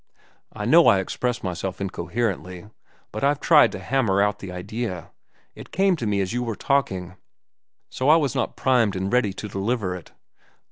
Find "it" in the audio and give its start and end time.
5.53-5.69, 9.95-10.11